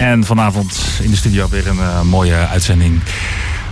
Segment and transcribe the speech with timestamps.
[0.00, 3.00] En vanavond in de studio weer een uh, mooie uitzending.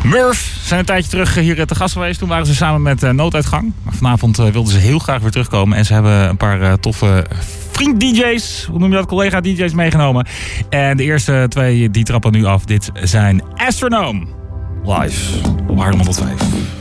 [0.05, 2.19] Murph zijn een tijdje terug hier te gast geweest.
[2.19, 3.73] Toen waren ze samen met uh, Nooduitgang.
[3.83, 5.79] Maar vanavond wilden ze heel graag weer terugkomen.
[5.79, 7.27] En ze hebben een paar toffe
[7.71, 10.27] vriend-DJ's, hoe noem je dat, collega-DJ's meegenomen.
[10.71, 12.65] En de eerste twee die trappen nu af.
[12.65, 14.27] Dit zijn Astronome.
[14.85, 16.78] Live op Haarlem 105.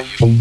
[0.00, 0.39] you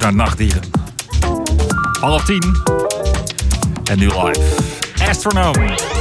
[0.00, 0.62] naar Nachtdieren.
[2.00, 2.56] Half tien.
[3.84, 4.40] En nu live.
[5.08, 5.91] Astronome.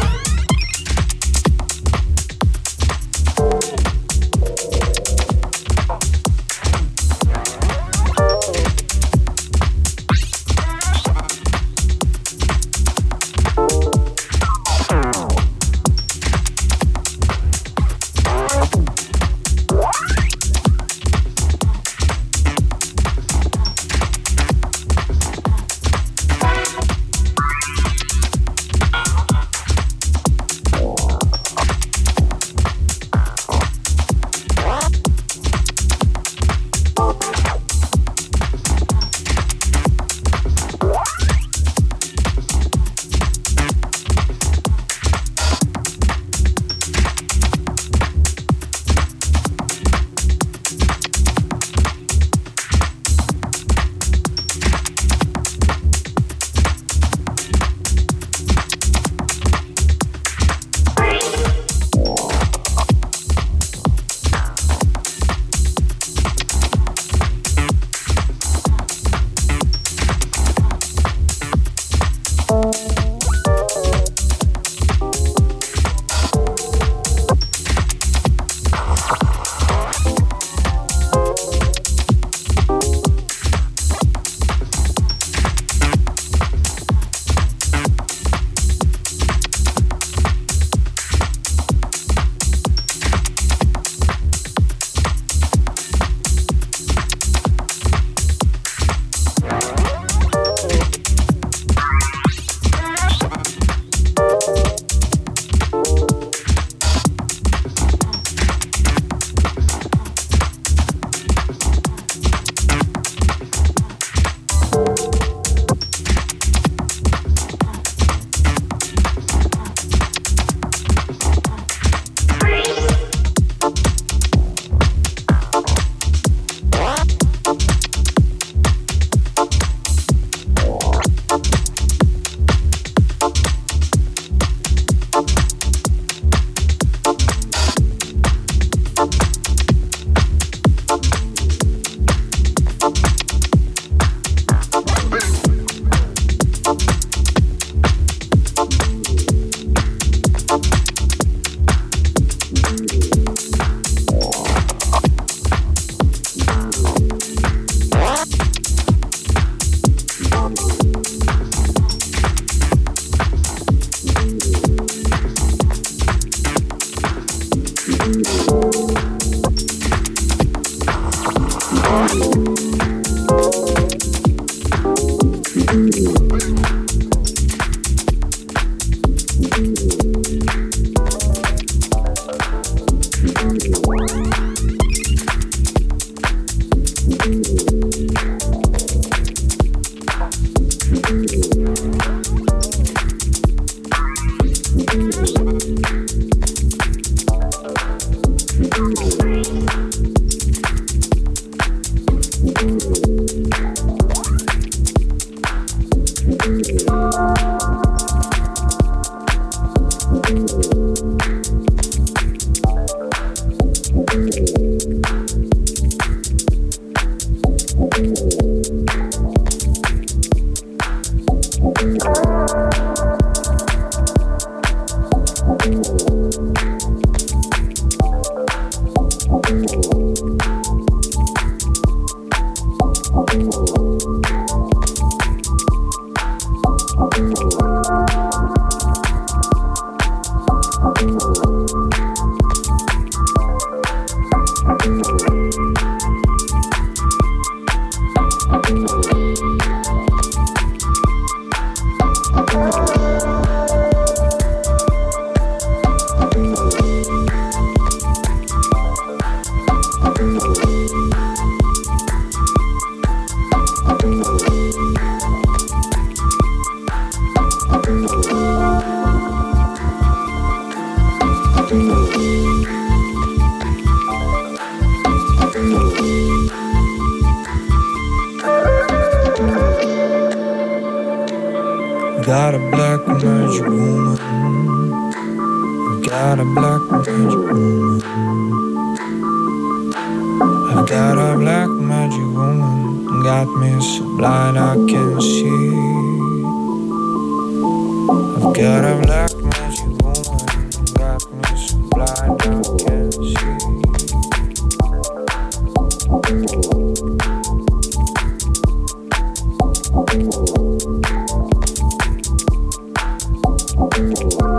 [313.98, 314.51] Música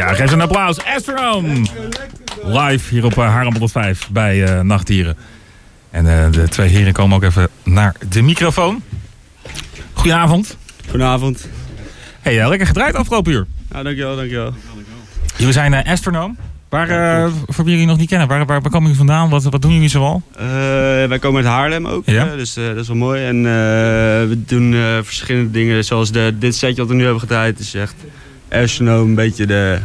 [0.00, 0.84] Ja, geef een applaus.
[0.84, 1.66] Astronome.
[2.44, 5.16] Live hier op uh, Haarlem 105 bij uh, Nachtdieren.
[5.90, 8.82] En uh, de twee heren komen ook even naar de microfoon.
[9.92, 10.56] Goedenavond.
[10.88, 11.48] Goedenavond.
[12.20, 13.46] Hey, lekker gedraaid afgelopen uur.
[13.72, 14.54] Ja, dankjewel, dankjewel.
[15.36, 16.34] Jullie zijn Astronome.
[16.68, 19.28] Waar, uh, voor wie jullie nog niet kennen, waar, waar, waar komen jullie vandaan?
[19.28, 20.22] Wat, wat doen jullie zoal?
[20.32, 20.42] Uh,
[21.08, 22.26] wij komen uit Haarlem ook, ja?
[22.26, 23.24] uh, dus dat is wel mooi.
[23.24, 23.42] En
[24.28, 24.72] we doen
[25.04, 27.58] verschillende dingen, zoals de, dit setje wat we nu hebben gedraaid.
[27.58, 27.94] is echt
[28.50, 29.78] Astronome, een beetje de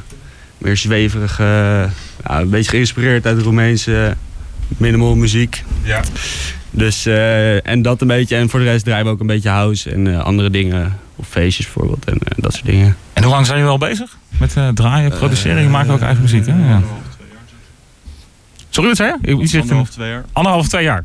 [0.58, 1.44] meer zweverige,
[2.24, 4.16] ja, een beetje geïnspireerd uit de Roemeense
[4.68, 5.64] minimal muziek.
[5.84, 6.04] Ja.
[6.72, 7.06] Dus,
[7.64, 8.36] en dat een beetje.
[8.36, 10.98] En voor de rest draaien we ook een beetje house en andere dingen.
[11.16, 12.98] Of feestjes bijvoorbeeld en dat soort dingen.
[13.14, 14.18] En hoe lang zijn jullie al bezig?
[14.40, 15.62] Met draaien, produceren?
[15.62, 16.52] Je maakt ook eigen muziek, hè?
[16.52, 16.74] Ja.
[16.74, 17.44] Anderhalf, twee jaar.
[18.70, 19.60] Sorry, wat zei je?
[19.62, 20.26] Anderhalf, twee jaar.
[20.32, 21.04] Anderhalf, twee jaar.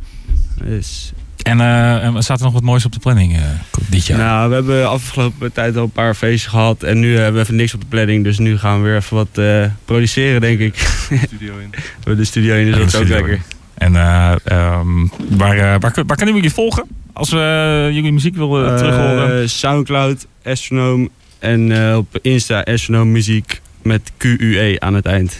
[0.64, 1.12] Dus,
[1.50, 3.42] En, uh, staat er nog wat moois op de planning uh,
[3.88, 4.18] dit jaar?
[4.18, 6.82] nou, we hebben afgelopen tijd al een paar feestjes gehad.
[6.82, 8.24] En nu hebben we even niks op de planning.
[8.24, 9.40] Dus nu gaan we weer even wat
[9.84, 10.76] produceren, denk ik.
[11.26, 11.74] Studio in.
[12.04, 13.40] we de studio in, dus dat is ook lekker.
[13.74, 16.86] En um, waar, waar, waar, waar kunnen jullie volgen?
[17.12, 19.50] Als we jullie muziek willen terug horen?
[19.50, 25.36] Soundcloud, Astronome en uh, op Insta Astronome Muziek met QUE aan het eind.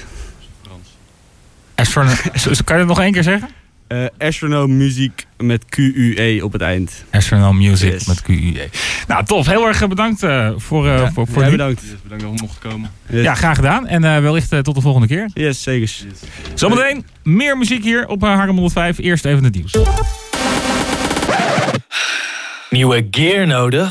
[0.63, 0.97] Frans.
[1.75, 2.17] Astronome,
[2.65, 3.49] kan je dat nog één keer zeggen?
[3.93, 7.05] Uh, Astronome Muziek met QUE op het eind.
[7.11, 8.07] Astronome Music yes.
[8.07, 8.69] met QUE.
[9.07, 9.47] Nou, tof.
[9.47, 11.51] Heel erg bedankt uh, voor, ja, voor, voor nu.
[11.51, 11.81] bedankt.
[11.81, 12.91] Yes, bedankt dat we mochten komen.
[13.09, 13.23] Yes.
[13.23, 13.87] Ja, graag gedaan.
[13.87, 15.31] En wellicht tot de volgende keer.
[15.35, 15.81] Yes, zeker.
[15.81, 16.05] Yes.
[16.55, 18.99] Zometeen meer muziek hier op Harlem 105.
[18.99, 19.77] Eerst even het nieuws.
[22.71, 23.89] Nieuwe gear nodig?